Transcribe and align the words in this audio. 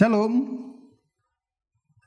Shalom. 0.00 0.32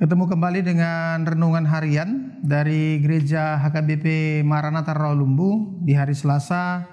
Ketemu 0.01 0.25
kembali 0.25 0.65
dengan 0.65 1.21
renungan 1.29 1.61
harian 1.69 2.41
dari 2.41 2.97
Gereja 2.97 3.61
HKBP 3.61 4.41
Maranatha 4.41 4.97
Rawalumbu 4.97 5.77
di 5.85 5.93
hari 5.93 6.17
Selasa 6.17 6.89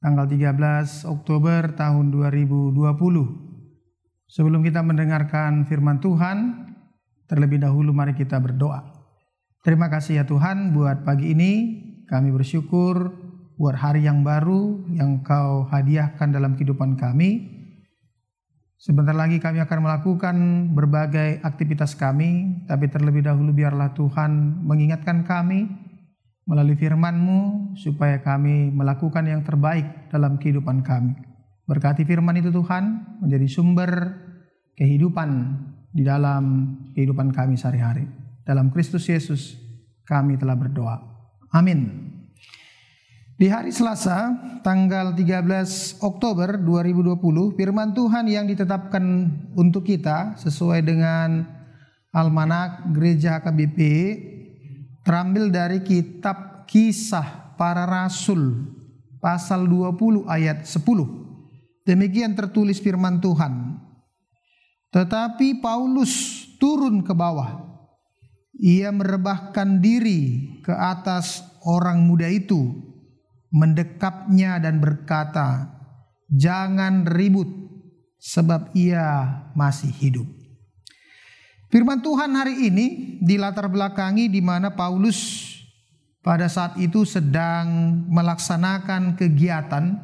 tanggal 0.00 0.24
13 0.24 1.04
Oktober 1.12 1.76
tahun 1.76 2.08
2020. 2.08 2.72
Sebelum 4.32 4.64
kita 4.64 4.80
mendengarkan 4.80 5.68
firman 5.68 6.00
Tuhan, 6.00 6.72
terlebih 7.28 7.60
dahulu 7.60 7.92
mari 7.92 8.16
kita 8.16 8.40
berdoa. 8.40 8.80
Terima 9.60 9.92
kasih 9.92 10.14
ya 10.14 10.24
Tuhan 10.24 10.72
buat 10.72 11.04
pagi 11.04 11.36
ini 11.36 11.52
kami 12.08 12.32
bersyukur 12.32 13.12
buat 13.60 13.76
hari 13.76 14.08
yang 14.08 14.24
baru 14.24 14.88
yang 14.88 15.20
Kau 15.20 15.68
hadiahkan 15.68 16.32
dalam 16.32 16.56
kehidupan 16.56 16.96
kami. 16.96 17.49
Sebentar 18.80 19.12
lagi 19.12 19.36
kami 19.36 19.60
akan 19.60 19.78
melakukan 19.84 20.36
berbagai 20.72 21.44
aktivitas 21.44 21.92
kami, 22.00 22.64
tapi 22.64 22.88
terlebih 22.88 23.20
dahulu 23.20 23.52
biarlah 23.52 23.92
Tuhan 23.92 24.64
mengingatkan 24.64 25.28
kami 25.28 25.68
melalui 26.48 26.80
firman-Mu 26.80 27.76
supaya 27.76 28.24
kami 28.24 28.72
melakukan 28.72 29.28
yang 29.28 29.44
terbaik 29.44 30.08
dalam 30.08 30.40
kehidupan 30.40 30.80
kami. 30.80 31.12
Berkati 31.68 32.08
firman 32.08 32.40
itu 32.40 32.48
Tuhan 32.48 33.20
menjadi 33.20 33.46
sumber 33.52 34.16
kehidupan 34.80 35.28
di 35.92 36.00
dalam 36.00 36.72
kehidupan 36.96 37.36
kami 37.36 37.60
sehari-hari. 37.60 38.08
Dalam 38.48 38.72
Kristus 38.72 39.04
Yesus 39.12 39.60
kami 40.08 40.40
telah 40.40 40.56
berdoa. 40.56 40.96
Amin. 41.52 42.09
Di 43.40 43.48
hari 43.48 43.72
Selasa, 43.72 44.36
tanggal 44.60 45.16
13 45.16 46.04
Oktober 46.04 46.60
2020, 46.60 47.56
firman 47.56 47.96
Tuhan 47.96 48.28
yang 48.28 48.44
ditetapkan 48.44 49.00
untuk 49.56 49.88
kita 49.88 50.36
sesuai 50.36 50.84
dengan 50.84 51.48
Almanak 52.12 52.92
Gereja 52.92 53.40
KBP 53.40 53.80
terambil 55.08 55.48
dari 55.48 55.80
kitab 55.80 56.68
Kisah 56.68 57.56
Para 57.56 57.88
Rasul 57.88 58.76
pasal 59.24 59.64
20 59.64 60.28
ayat 60.28 60.68
10. 60.68 61.88
Demikian 61.88 62.36
tertulis 62.36 62.76
firman 62.76 63.24
Tuhan. 63.24 63.80
Tetapi 64.92 65.64
Paulus 65.64 66.44
turun 66.60 67.00
ke 67.00 67.16
bawah. 67.16 67.56
Ia 68.60 68.92
merebahkan 68.92 69.80
diri 69.80 70.60
ke 70.60 70.76
atas 70.76 71.40
orang 71.64 72.04
muda 72.04 72.28
itu 72.28 72.89
mendekapnya 73.50 74.62
dan 74.62 74.78
berkata, 74.78 75.70
"Jangan 76.30 77.06
ribut, 77.06 77.50
sebab 78.18 78.74
ia 78.74 79.42
masih 79.54 79.90
hidup." 79.90 80.26
Firman 81.70 82.02
Tuhan 82.02 82.34
hari 82.34 82.66
ini 82.66 82.86
di 83.22 83.38
latar 83.38 83.70
belakangi 83.70 84.26
di 84.26 84.42
mana 84.42 84.74
Paulus 84.74 85.46
pada 86.18 86.50
saat 86.50 86.74
itu 86.82 87.06
sedang 87.06 87.66
melaksanakan 88.10 89.14
kegiatan 89.14 89.94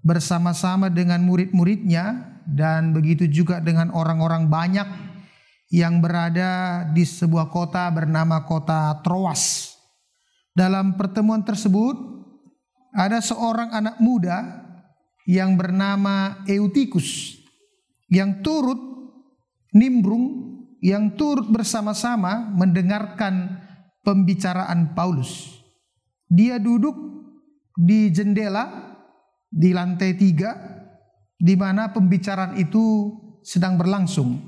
bersama-sama 0.00 0.88
dengan 0.88 1.20
murid-muridnya 1.20 2.36
dan 2.48 2.96
begitu 2.96 3.28
juga 3.28 3.60
dengan 3.60 3.92
orang-orang 3.92 4.48
banyak 4.48 4.88
yang 5.68 5.98
berada 5.98 6.82
di 6.94 7.02
sebuah 7.02 7.50
kota 7.50 7.90
bernama 7.90 8.46
kota 8.46 8.96
Troas. 9.02 9.74
Dalam 10.56 10.96
pertemuan 10.96 11.44
tersebut 11.44 12.25
ada 12.96 13.20
seorang 13.20 13.76
anak 13.76 14.00
muda 14.00 14.64
yang 15.28 15.60
bernama 15.60 16.40
Eutikus 16.48 17.36
yang 18.08 18.40
turut 18.40 18.80
nimbrung 19.76 20.56
yang 20.80 21.12
turut 21.12 21.44
bersama-sama 21.52 22.48
mendengarkan 22.56 23.60
pembicaraan 24.00 24.96
Paulus. 24.96 25.60
Dia 26.30 26.56
duduk 26.56 26.96
di 27.76 28.08
jendela 28.08 28.96
di 29.50 29.76
lantai 29.76 30.16
tiga 30.16 30.56
di 31.36 31.52
mana 31.58 31.92
pembicaraan 31.92 32.56
itu 32.56 33.12
sedang 33.44 33.76
berlangsung. 33.76 34.40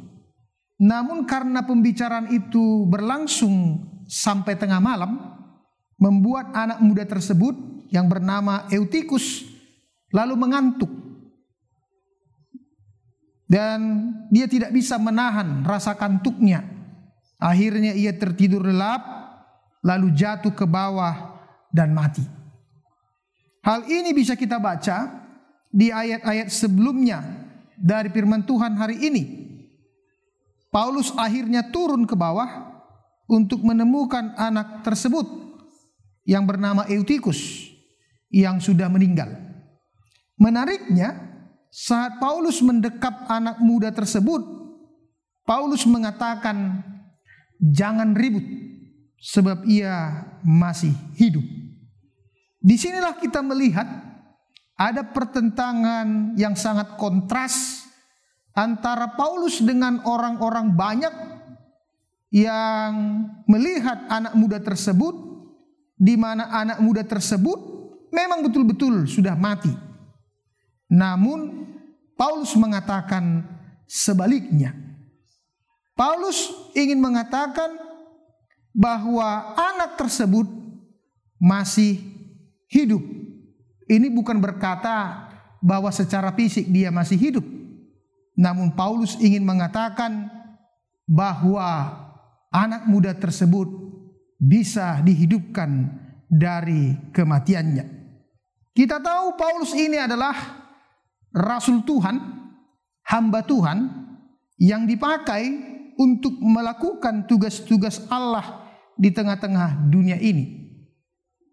Namun 0.79 1.27
karena 1.27 1.67
pembicaraan 1.67 2.31
itu 2.31 2.87
berlangsung 2.87 3.83
sampai 4.07 4.55
tengah 4.55 4.79
malam, 4.79 5.19
membuat 5.99 6.55
anak 6.55 6.79
muda 6.79 7.03
tersebut 7.03 7.78
yang 7.89 8.09
bernama 8.09 8.69
Eutikus 8.73 9.45
lalu 10.13 10.35
mengantuk. 10.37 10.91
Dan 13.49 14.13
dia 14.29 14.45
tidak 14.45 14.77
bisa 14.77 15.01
menahan 15.01 15.65
rasa 15.65 15.97
kantuknya. 15.97 16.65
Akhirnya 17.41 17.97
ia 17.97 18.13
tertidur 18.13 18.61
lelap 18.61 19.01
lalu 19.81 20.13
jatuh 20.13 20.53
ke 20.53 20.69
bawah 20.69 21.41
dan 21.73 21.97
mati. 21.97 22.21
Hal 23.65 23.89
ini 23.89 24.13
bisa 24.13 24.37
kita 24.37 24.61
baca 24.61 25.25
di 25.73 25.89
ayat-ayat 25.89 26.53
sebelumnya 26.53 27.25
dari 27.77 28.13
firman 28.13 28.45
Tuhan 28.45 28.77
hari 28.77 29.01
ini. 29.09 29.25
Paulus 30.69 31.09
akhirnya 31.17 31.65
turun 31.73 32.05
ke 32.05 32.13
bawah 32.13 32.69
untuk 33.29 33.65
menemukan 33.65 34.37
anak 34.37 34.85
tersebut 34.85 35.25
yang 36.29 36.45
bernama 36.45 36.85
Eutikus 36.93 37.68
yang 38.29 38.61
sudah 38.61 38.89
meninggal. 38.93 39.29
Menariknya, 40.39 41.17
saat 41.69 42.17
Paulus 42.23 42.63
mendekap 42.63 43.29
anak 43.29 43.61
muda 43.61 43.93
tersebut, 43.93 44.41
Paulus 45.45 45.85
mengatakan, 45.89 46.85
"Jangan 47.59 48.13
ribut, 48.15 48.45
sebab 49.19 49.65
ia 49.65 50.25
masih 50.45 50.93
hidup." 51.17 51.45
Di 52.59 52.77
sinilah 52.77 53.17
kita 53.17 53.41
melihat 53.41 53.87
ada 54.79 55.03
pertentangan 55.03 56.39
yang 56.39 56.55
sangat 56.55 56.95
kontras 57.01 57.83
antara 58.55 59.15
Paulus 59.15 59.63
dengan 59.63 60.03
orang-orang 60.07 60.75
banyak 60.75 61.15
yang 62.29 62.93
melihat 63.49 64.05
anak 64.11 64.37
muda 64.37 64.61
tersebut, 64.61 65.15
di 65.97 66.15
mana 66.15 66.51
anak 66.53 66.79
muda 66.83 67.03
tersebut 67.03 67.78
memang 68.11 68.45
betul-betul 68.45 69.09
sudah 69.09 69.35
mati. 69.37 69.73
Namun 70.89 71.69
Paulus 72.17 72.57
mengatakan 72.57 73.45
sebaliknya. 73.87 74.75
Paulus 75.99 76.51
ingin 76.79 77.03
mengatakan 77.03 77.75
bahwa 78.71 79.59
anak 79.59 79.99
tersebut 79.99 80.47
masih 81.43 81.99
hidup. 82.71 83.03
Ini 83.89 84.13
bukan 84.13 84.39
berkata 84.39 85.27
bahwa 85.59 85.91
secara 85.91 86.31
fisik 86.35 86.69
dia 86.71 86.95
masih 86.95 87.19
hidup. 87.19 87.47
Namun 88.39 88.71
Paulus 88.79 89.19
ingin 89.19 89.43
mengatakan 89.43 90.31
bahwa 91.09 91.91
anak 92.55 92.87
muda 92.87 93.11
tersebut 93.17 93.67
bisa 94.39 95.03
dihidupkan 95.03 95.91
dari 96.31 96.95
kematiannya. 97.11 97.98
Kita 98.73 99.03
tahu 99.03 99.35
Paulus 99.35 99.75
ini 99.75 99.99
adalah 99.99 100.35
rasul 101.35 101.83
Tuhan, 101.83 102.17
hamba 103.07 103.41
Tuhan 103.43 103.79
yang 104.59 104.87
dipakai 104.87 105.45
untuk 105.99 106.39
melakukan 106.39 107.27
tugas-tugas 107.27 108.07
Allah 108.11 108.71
di 108.95 109.11
tengah-tengah 109.11 109.91
dunia 109.91 110.19
ini. 110.19 110.71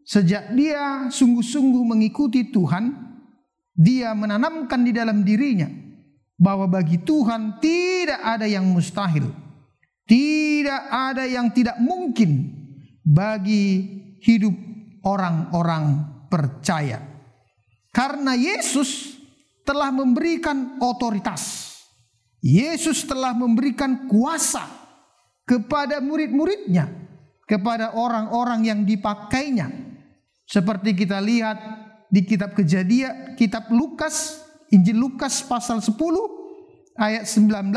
Sejak 0.06 0.54
dia 0.54 1.10
sungguh-sungguh 1.10 1.82
mengikuti 1.82 2.54
Tuhan, 2.54 2.94
dia 3.74 4.14
menanamkan 4.14 4.86
di 4.86 4.94
dalam 4.94 5.26
dirinya 5.26 5.66
bahwa 6.38 6.70
bagi 6.70 7.02
Tuhan 7.02 7.58
tidak 7.58 8.22
ada 8.22 8.46
yang 8.46 8.70
mustahil. 8.70 9.34
Tidak 10.06 10.82
ada 10.94 11.26
yang 11.26 11.50
tidak 11.50 11.82
mungkin 11.82 12.54
bagi 13.02 13.90
hidup 14.22 14.54
orang-orang 15.02 16.15
percaya. 16.28 17.02
Karena 17.96 18.36
Yesus 18.36 19.16
telah 19.64 19.90
memberikan 19.90 20.78
otoritas. 20.84 21.74
Yesus 22.46 23.08
telah 23.10 23.34
memberikan 23.34 24.06
kuasa 24.06 24.68
kepada 25.48 25.98
murid-muridnya, 25.98 26.86
kepada 27.50 27.98
orang-orang 27.98 28.70
yang 28.70 28.80
dipakainya. 28.86 29.72
Seperti 30.46 30.94
kita 30.94 31.18
lihat 31.18 31.58
di 32.14 32.22
kitab 32.22 32.54
Kejadian, 32.54 33.34
kitab 33.34 33.74
Lukas, 33.74 34.46
Injil 34.70 35.02
Lukas 35.02 35.42
pasal 35.42 35.82
10 35.82 35.98
ayat 37.02 37.26
19 37.26 37.74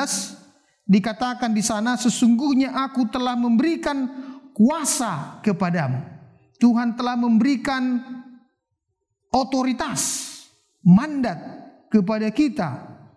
dikatakan 0.89 1.53
di 1.53 1.61
sana 1.61 2.01
sesungguhnya 2.01 2.73
aku 2.73 3.09
telah 3.13 3.37
memberikan 3.37 4.09
kuasa 4.57 5.39
kepadamu. 5.45 6.01
Tuhan 6.59 6.99
telah 6.99 7.15
memberikan 7.15 8.03
otoritas, 9.33 10.27
mandat 10.85 11.37
kepada 11.93 12.29
kita 12.33 12.69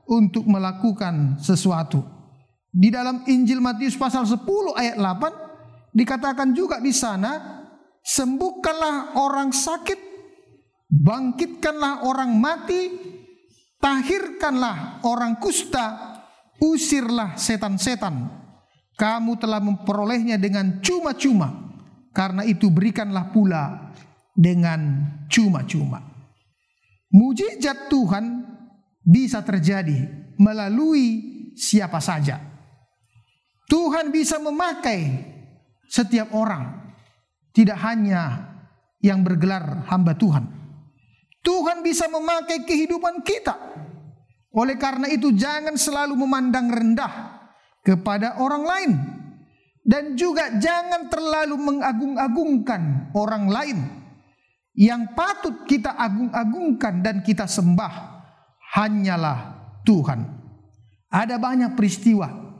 untuk 0.07 0.47
melakukan 0.47 1.39
sesuatu. 1.39 2.03
Di 2.71 2.87
dalam 2.87 3.27
Injil 3.27 3.59
Matius 3.59 3.99
pasal 3.99 4.23
10 4.23 4.39
ayat 4.79 4.95
8 4.95 5.91
dikatakan 5.91 6.55
juga 6.55 6.79
di 6.79 6.95
sana, 6.95 7.63
sembuhkanlah 7.99 9.19
orang 9.19 9.51
sakit, 9.51 9.99
bangkitkanlah 10.87 12.07
orang 12.07 12.31
mati, 12.39 12.91
tahirkanlah 13.79 15.03
orang 15.03 15.35
kusta, 15.43 16.15
usirlah 16.63 17.35
setan-setan. 17.35 18.39
Kamu 18.95 19.35
telah 19.35 19.59
memperolehnya 19.59 20.39
dengan 20.39 20.79
cuma-cuma, 20.79 21.75
karena 22.15 22.47
itu 22.47 22.71
berikanlah 22.71 23.33
pula 23.35 23.90
dengan 24.35 25.07
cuma-cuma. 25.27 25.99
Mujizat 27.11 27.91
Tuhan 27.91 28.47
bisa 29.03 29.43
terjadi 29.43 30.07
melalui 30.39 31.21
siapa 31.57 31.99
saja. 31.99 32.39
Tuhan 33.67 34.11
bisa 34.11 34.39
memakai 34.39 35.27
setiap 35.87 36.31
orang, 36.35 36.91
tidak 37.51 37.79
hanya 37.83 38.51
yang 39.03 39.23
bergelar 39.23 39.87
hamba 39.87 40.15
Tuhan. 40.15 40.47
Tuhan 41.41 41.81
bisa 41.81 42.07
memakai 42.07 42.63
kehidupan 42.63 43.23
kita. 43.23 43.55
Oleh 44.51 44.75
karena 44.75 45.07
itu, 45.07 45.31
jangan 45.31 45.79
selalu 45.79 46.19
memandang 46.19 46.67
rendah 46.67 47.39
kepada 47.81 48.39
orang 48.43 48.63
lain, 48.67 48.91
dan 49.87 50.13
juga 50.19 50.51
jangan 50.59 51.07
terlalu 51.07 51.55
mengagung-agungkan 51.55 53.11
orang 53.15 53.45
lain. 53.47 54.00
Yang 54.71 55.01
patut 55.13 55.55
kita 55.67 55.99
agung-agungkan 55.99 57.03
dan 57.03 57.19
kita 57.19 57.43
sembah 57.43 58.23
hanyalah 58.71 59.39
Tuhan. 59.83 60.23
Ada 61.11 61.35
banyak 61.35 61.75
peristiwa 61.75 62.51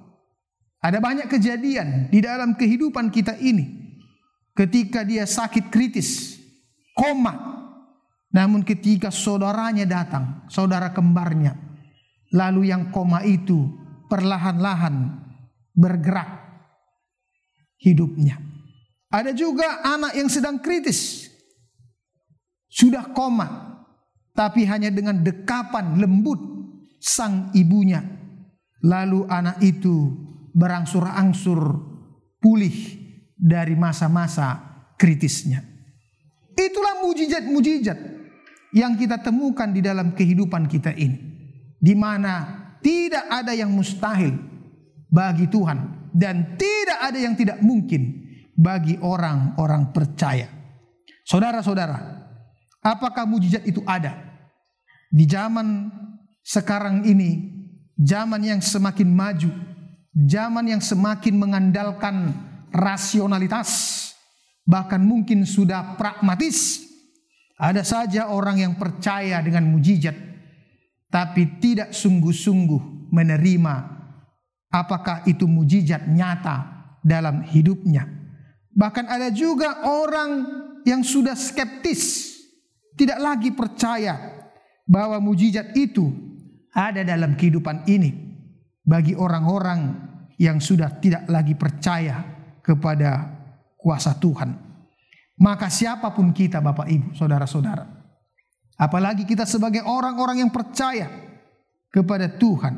ada 0.81 0.97
banyak 0.97 1.29
kejadian 1.29 2.09
di 2.09 2.25
dalam 2.25 2.57
kehidupan 2.57 3.13
kita 3.13 3.37
ini. 3.37 3.93
Ketika 4.57 5.05
dia 5.05 5.29
sakit 5.29 5.69
kritis, 5.69 6.41
koma. 6.97 7.53
Namun 8.33 8.65
ketika 8.65 9.13
saudaranya 9.13 9.85
datang, 9.85 10.49
saudara 10.49 10.89
kembarnya. 10.89 11.53
Lalu 12.33 12.73
yang 12.73 12.89
koma 12.89 13.21
itu 13.21 13.69
perlahan-lahan 14.09 15.21
bergerak 15.77 16.49
hidupnya. 17.77 18.41
Ada 19.13 19.37
juga 19.37 19.85
anak 19.85 20.17
yang 20.17 20.33
sedang 20.33 20.57
kritis. 20.57 21.29
Sudah 22.71 23.11
koma. 23.11 23.75
Tapi 24.31 24.63
hanya 24.63 24.87
dengan 24.87 25.19
dekapan 25.19 25.99
lembut 25.99 26.39
sang 27.03 27.51
ibunya. 27.51 27.99
Lalu 28.81 29.27
anak 29.27 29.59
itu 29.59 30.15
berangsur-angsur 30.55 31.59
pulih 32.39 32.73
dari 33.35 33.75
masa-masa 33.75 34.57
kritisnya. 34.95 35.61
Itulah 36.55 37.03
mujizat-mujizat 37.03 37.99
yang 38.71 38.95
kita 38.95 39.19
temukan 39.19 39.67
di 39.67 39.83
dalam 39.83 40.15
kehidupan 40.15 40.71
kita 40.71 40.95
ini. 40.95 41.19
Di 41.75 41.93
mana 41.93 42.61
tidak 42.79 43.27
ada 43.27 43.51
yang 43.51 43.69
mustahil 43.73 44.31
bagi 45.11 45.51
Tuhan 45.51 46.09
dan 46.15 46.55
tidak 46.55 46.99
ada 47.03 47.19
yang 47.19 47.35
tidak 47.35 47.59
mungkin 47.59 48.31
bagi 48.55 48.99
orang-orang 49.01 49.89
percaya. 49.91 50.47
Saudara-saudara, 51.25 52.10
apakah 52.81 53.23
mujizat 53.29 53.63
itu 53.63 53.85
ada 53.85 54.17
di 55.07 55.23
zaman 55.29 55.87
sekarang 56.41 57.05
ini, 57.05 57.53
zaman 57.95 58.41
yang 58.41 58.61
semakin 58.61 59.09
maju, 59.13 59.51
Zaman 60.11 60.67
yang 60.67 60.83
semakin 60.83 61.39
mengandalkan 61.39 62.35
rasionalitas, 62.75 64.11
bahkan 64.67 64.99
mungkin 64.99 65.47
sudah 65.47 65.95
pragmatis. 65.95 66.83
Ada 67.55 67.85
saja 67.85 68.21
orang 68.27 68.59
yang 68.59 68.73
percaya 68.75 69.39
dengan 69.39 69.69
mujizat, 69.71 70.17
tapi 71.07 71.61
tidak 71.61 71.93
sungguh-sungguh 71.93 73.13
menerima 73.13 73.75
apakah 74.73 75.21
itu 75.29 75.45
mujizat 75.45 76.09
nyata 76.09 76.89
dalam 77.05 77.45
hidupnya. 77.45 78.09
Bahkan 78.73 79.05
ada 79.07 79.29
juga 79.29 79.85
orang 79.87 80.43
yang 80.83 81.05
sudah 81.05 81.37
skeptis, 81.37 82.30
tidak 82.97 83.19
lagi 83.19 83.49
percaya 83.55 84.17
bahwa 84.87 85.17
mujizat 85.23 85.71
itu 85.77 86.11
ada 86.71 87.03
dalam 87.03 87.35
kehidupan 87.35 87.87
ini 87.87 88.11
bagi 88.83 89.15
orang-orang 89.15 90.09
yang 90.41 90.57
sudah 90.57 90.89
tidak 90.97 91.29
lagi 91.29 91.53
percaya 91.53 92.23
kepada 92.65 93.29
kuasa 93.77 94.17
Tuhan. 94.17 94.57
Maka 95.41 95.73
siapa 95.73 96.13
pun 96.13 96.29
kita 96.29 96.61
Bapak 96.61 96.85
Ibu, 96.85 97.17
saudara-saudara. 97.17 97.85
Apalagi 98.77 99.25
kita 99.25 99.45
sebagai 99.45 99.81
orang-orang 99.85 100.45
yang 100.45 100.51
percaya 100.53 101.09
kepada 101.89 102.29
Tuhan. 102.29 102.77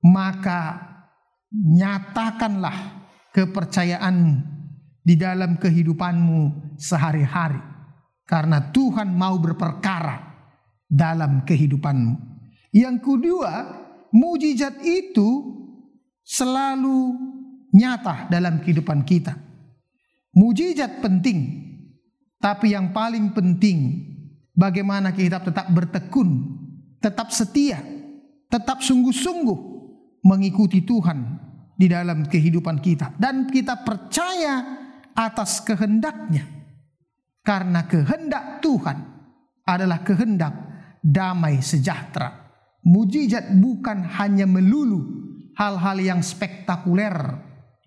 Maka 0.00 0.80
nyatakanlah 1.50 3.04
kepercayaanmu 3.34 4.34
di 5.02 5.14
dalam 5.14 5.58
kehidupanmu 5.58 6.74
sehari-hari. 6.78 7.69
Karena 8.30 8.70
Tuhan 8.70 9.10
mau 9.10 9.34
berperkara 9.42 10.22
dalam 10.86 11.42
kehidupanmu. 11.42 12.14
Yang 12.70 12.96
kedua, 13.02 13.52
mujizat 14.14 14.78
itu 14.86 15.58
selalu 16.22 17.18
nyata 17.74 18.30
dalam 18.30 18.62
kehidupan 18.62 19.02
kita. 19.02 19.34
Mujizat 20.30 21.02
penting, 21.02 21.58
tapi 22.38 22.70
yang 22.70 22.94
paling 22.94 23.34
penting 23.34 24.06
bagaimana 24.54 25.10
kita 25.10 25.42
tetap 25.42 25.66
bertekun, 25.74 26.54
tetap 27.02 27.34
setia, 27.34 27.82
tetap 28.46 28.78
sungguh-sungguh 28.78 29.58
mengikuti 30.22 30.86
Tuhan 30.86 31.18
di 31.74 31.90
dalam 31.90 32.22
kehidupan 32.30 32.78
kita 32.78 33.18
dan 33.18 33.50
kita 33.50 33.82
percaya 33.82 34.78
atas 35.18 35.64
kehendaknya 35.66 36.59
karena 37.40 37.84
kehendak 37.88 38.60
Tuhan 38.60 38.98
adalah 39.64 40.02
kehendak 40.04 40.52
damai 41.00 41.62
sejahtera 41.64 42.50
Mujizat 42.80 43.52
bukan 43.60 44.08
hanya 44.16 44.48
melulu 44.48 45.04
hal-hal 45.52 46.00
yang 46.00 46.20
spektakuler, 46.24 47.12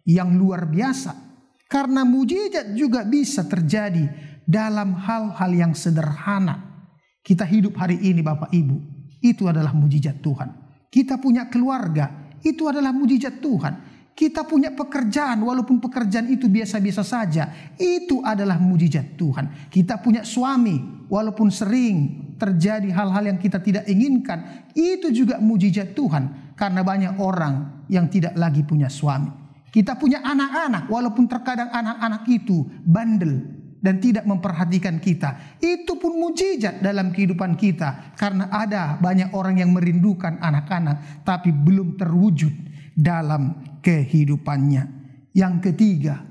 yang 0.05 0.37
luar 0.37 0.69
biasa. 0.69 1.17
Karena 1.65 2.05
mujizat 2.05 2.77
juga 2.77 3.01
bisa 3.01 3.41
terjadi 3.49 4.05
dalam 4.45 4.93
hal-hal 4.93 5.49
yang 5.49 5.73
sederhana. 5.73 6.85
Kita 7.25 7.41
hidup 7.41 7.73
hari 7.81 7.97
ini 8.05 8.21
Bapak 8.21 8.53
Ibu, 8.53 8.77
itu 9.25 9.49
adalah 9.49 9.73
mujizat 9.73 10.21
Tuhan. 10.21 10.49
Kita 10.93 11.17
punya 11.17 11.49
keluarga, 11.49 12.37
itu 12.45 12.69
adalah 12.69 12.93
mujizat 12.93 13.41
Tuhan. 13.41 13.92
Kita 14.13 14.45
punya 14.45 14.69
pekerjaan, 14.69 15.41
walaupun 15.41 15.81
pekerjaan 15.81 16.29
itu 16.29 16.45
biasa-biasa 16.45 17.01
saja, 17.01 17.49
itu 17.81 18.21
adalah 18.21 18.61
mujizat 18.61 19.17
Tuhan. 19.17 19.73
Kita 19.73 19.97
punya 19.97 20.21
suami, 20.21 21.05
walaupun 21.09 21.49
sering 21.49 22.21
terjadi 22.37 22.93
hal-hal 22.93 23.33
yang 23.33 23.41
kita 23.41 23.57
tidak 23.57 23.89
inginkan, 23.89 24.69
itu 24.77 25.09
juga 25.09 25.41
mujizat 25.41 25.97
Tuhan. 25.97 26.53
Karena 26.53 26.85
banyak 26.85 27.17
orang 27.17 27.85
yang 27.89 28.05
tidak 28.05 28.37
lagi 28.37 28.61
punya 28.61 28.85
suami. 28.85 29.33
Kita 29.73 29.97
punya 29.97 30.21
anak-anak, 30.21 30.85
walaupun 30.93 31.25
terkadang 31.25 31.73
anak-anak 31.73 32.29
itu 32.29 32.61
bandel 32.85 33.41
dan 33.81 33.97
tidak 33.97 34.29
memperhatikan 34.29 35.01
kita. 35.01 35.57
Itu 35.57 35.97
pun 35.97 36.21
mujizat 36.21 36.85
dalam 36.85 37.09
kehidupan 37.09 37.57
kita. 37.57 38.13
Karena 38.13 38.53
ada 38.53 38.93
banyak 39.01 39.33
orang 39.33 39.57
yang 39.57 39.73
merindukan 39.73 40.37
anak-anak, 40.37 41.25
tapi 41.25 41.49
belum 41.49 41.97
terwujud 41.97 42.53
dalam 42.93 43.72
kehidupannya. 43.83 45.03
Yang 45.35 45.55
ketiga, 45.69 46.23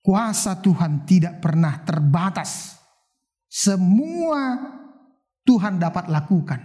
kuasa 0.00 0.62
Tuhan 0.62 1.02
tidak 1.04 1.42
pernah 1.42 1.82
terbatas. 1.82 2.78
Semua 3.50 4.54
Tuhan 5.42 5.80
dapat 5.82 6.06
lakukan. 6.06 6.60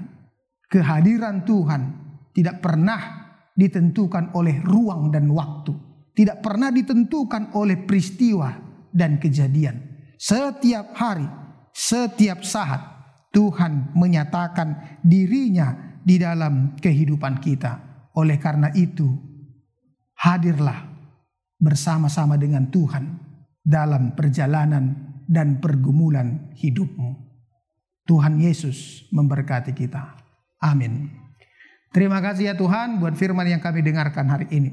Kehadiran 0.70 1.42
Tuhan 1.48 1.82
tidak 2.36 2.62
pernah 2.62 3.02
ditentukan 3.58 4.36
oleh 4.38 4.62
ruang 4.62 5.10
dan 5.10 5.30
waktu. 5.32 5.74
Tidak 6.14 6.46
pernah 6.46 6.70
ditentukan 6.70 7.58
oleh 7.58 7.82
peristiwa 7.90 8.54
dan 8.94 9.18
kejadian. 9.18 9.82
Setiap 10.20 10.94
hari, 10.94 11.26
setiap 11.74 12.46
saat 12.46 12.82
Tuhan 13.34 13.98
menyatakan 13.98 15.02
dirinya 15.02 15.98
di 16.06 16.22
dalam 16.22 16.78
kehidupan 16.78 17.42
kita. 17.42 17.82
Oleh 18.14 18.38
karena 18.38 18.70
itu, 18.78 19.33
hadirlah 20.24 20.88
bersama-sama 21.60 22.40
dengan 22.40 22.72
Tuhan 22.72 23.20
dalam 23.60 24.16
perjalanan 24.16 24.96
dan 25.28 25.60
pergumulan 25.60 26.56
hidupmu. 26.56 27.12
Tuhan 28.08 28.40
Yesus 28.40 29.08
memberkati 29.12 29.76
kita. 29.76 30.16
Amin. 30.64 31.12
Terima 31.92 32.20
kasih 32.24 32.52
ya 32.52 32.56
Tuhan 32.56 33.00
buat 33.04 33.16
firman 33.16 33.48
yang 33.48 33.60
kami 33.60 33.84
dengarkan 33.84 34.28
hari 34.28 34.48
ini. 34.52 34.72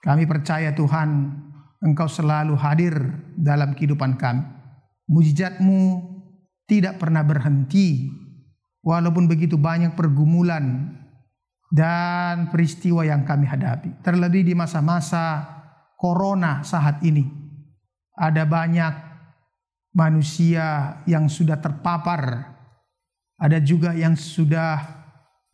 Kami 0.00 0.24
percaya 0.24 0.72
Tuhan 0.72 1.36
Engkau 1.80 2.08
selalu 2.08 2.56
hadir 2.60 2.92
dalam 3.36 3.72
kehidupan 3.72 4.20
kami. 4.20 4.44
Mujizatmu 5.08 6.04
tidak 6.68 7.00
pernah 7.00 7.24
berhenti. 7.24 8.12
Walaupun 8.80 9.28
begitu 9.28 9.60
banyak 9.60 9.92
pergumulan 9.92 10.96
dan 11.70 12.50
peristiwa 12.50 13.06
yang 13.06 13.22
kami 13.22 13.46
hadapi. 13.46 14.02
Terlebih 14.02 14.42
di 14.42 14.54
masa-masa 14.58 15.46
corona 15.94 16.66
saat 16.66 16.98
ini. 17.06 17.22
Ada 18.18 18.44
banyak 18.44 18.94
manusia 19.94 20.98
yang 21.06 21.30
sudah 21.30 21.62
terpapar. 21.62 22.52
Ada 23.40 23.62
juga 23.62 23.96
yang 23.96 24.18
sudah 24.18 24.82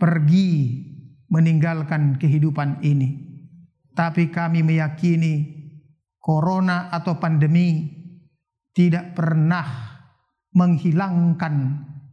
pergi 0.00 0.82
meninggalkan 1.30 2.16
kehidupan 2.18 2.82
ini. 2.82 3.22
Tapi 3.94 4.32
kami 4.32 4.64
meyakini 4.64 5.56
corona 6.18 6.90
atau 6.90 7.16
pandemi 7.22 7.86
tidak 8.74 9.14
pernah 9.14 9.64
menghilangkan 10.52 11.54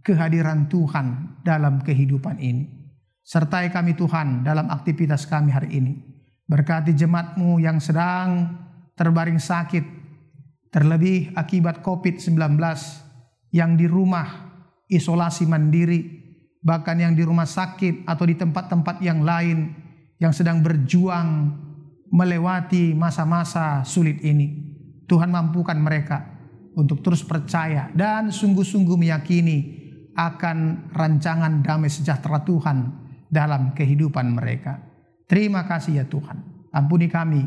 kehadiran 0.03 0.67
Tuhan 0.67 1.39
dalam 1.41 1.79
kehidupan 1.81 2.38
ini. 2.39 2.82
Sertai 3.23 3.71
kami 3.71 3.95
Tuhan 3.95 4.43
dalam 4.43 4.67
aktivitas 4.67 5.23
kami 5.31 5.55
hari 5.55 5.79
ini. 5.79 5.93
Berkati 6.43 6.91
jemaatmu 6.91 7.55
yang 7.63 7.79
sedang 7.79 8.51
terbaring 8.99 9.39
sakit, 9.39 9.85
terlebih 10.67 11.31
akibat 11.31 11.79
COVID-19 11.79 12.35
yang 13.55 13.79
di 13.79 13.87
rumah 13.87 14.27
isolasi 14.91 15.47
mandiri 15.47 16.23
bahkan 16.63 16.99
yang 16.99 17.15
di 17.15 17.23
rumah 17.23 17.47
sakit 17.47 18.07
atau 18.07 18.23
di 18.27 18.35
tempat-tempat 18.39 19.03
yang 19.03 19.23
lain 19.23 19.71
yang 20.19 20.31
sedang 20.31 20.63
berjuang 20.63 21.51
melewati 22.11 22.95
masa-masa 22.95 23.83
sulit 23.83 24.23
ini. 24.23 24.71
Tuhan 25.07 25.31
mampukan 25.31 25.75
mereka 25.75 26.23
untuk 26.75 27.03
terus 27.03 27.23
percaya 27.23 27.91
dan 27.95 28.31
sungguh-sungguh 28.31 28.95
meyakini 28.95 29.57
akan 30.15 30.89
rancangan 30.95 31.59
damai 31.59 31.91
sejahtera 31.91 32.43
Tuhan 32.47 33.02
dalam 33.33 33.73
kehidupan 33.73 34.37
mereka. 34.37 34.77
Terima 35.25 35.65
kasih 35.65 35.97
ya 35.97 36.05
Tuhan. 36.05 36.69
Ampuni 36.69 37.09
kami 37.09 37.41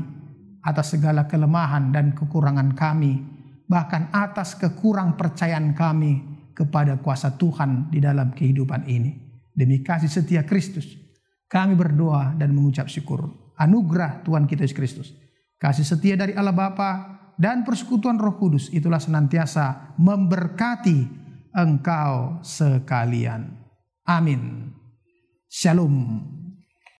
atas 0.67 0.99
segala 0.99 1.31
kelemahan 1.31 1.95
dan 1.95 2.11
kekurangan 2.11 2.75
kami, 2.75 3.23
bahkan 3.71 4.11
atas 4.11 4.59
kekurang 4.59 5.15
percayaan 5.15 5.79
kami 5.79 6.19
kepada 6.51 6.99
kuasa 6.99 7.39
Tuhan 7.39 7.95
di 7.95 8.03
dalam 8.03 8.35
kehidupan 8.35 8.91
ini. 8.91 9.15
Demi 9.55 9.81
kasih 9.87 10.11
setia 10.11 10.43
Kristus, 10.43 10.99
kami 11.47 11.79
berdoa 11.79 12.35
dan 12.35 12.51
mengucap 12.51 12.91
syukur. 12.91 13.55
Anugerah 13.57 14.27
Tuhan 14.27 14.45
kita 14.45 14.67
Yesus 14.67 14.77
Kristus. 14.77 15.09
Kasih 15.57 15.87
setia 15.87 16.19
dari 16.19 16.37
Allah 16.37 16.53
Bapa 16.53 17.17
dan 17.41 17.65
persekutuan 17.65 18.21
Roh 18.21 18.37
Kudus 18.37 18.69
itulah 18.69 19.01
senantiasa 19.01 19.97
memberkati 19.97 21.09
engkau 21.57 22.45
sekalian. 22.45 23.49
Amin. 24.05 24.76
Shalom. 25.57 26.36